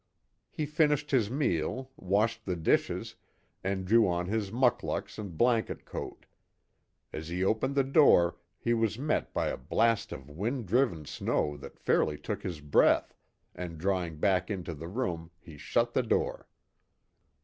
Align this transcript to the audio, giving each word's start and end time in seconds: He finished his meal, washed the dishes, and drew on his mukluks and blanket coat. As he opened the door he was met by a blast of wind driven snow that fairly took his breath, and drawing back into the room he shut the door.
He 0.49 0.65
finished 0.65 1.11
his 1.11 1.29
meal, 1.29 1.91
washed 1.95 2.45
the 2.47 2.55
dishes, 2.55 3.13
and 3.63 3.85
drew 3.85 4.07
on 4.07 4.25
his 4.25 4.51
mukluks 4.51 5.19
and 5.19 5.37
blanket 5.37 5.85
coat. 5.85 6.25
As 7.13 7.29
he 7.29 7.43
opened 7.43 7.75
the 7.75 7.83
door 7.83 8.37
he 8.57 8.73
was 8.73 8.97
met 8.97 9.31
by 9.31 9.49
a 9.49 9.57
blast 9.57 10.11
of 10.11 10.27
wind 10.27 10.65
driven 10.65 11.05
snow 11.05 11.55
that 11.57 11.77
fairly 11.77 12.17
took 12.17 12.41
his 12.41 12.61
breath, 12.61 13.13
and 13.53 13.77
drawing 13.77 14.17
back 14.17 14.49
into 14.49 14.73
the 14.73 14.87
room 14.87 15.29
he 15.39 15.55
shut 15.55 15.93
the 15.93 16.01
door. 16.01 16.47